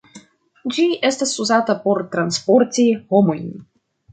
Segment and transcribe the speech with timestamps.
[0.77, 3.47] Ĝi estas uzata por transporti homojn.